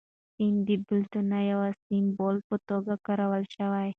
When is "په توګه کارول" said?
2.47-3.43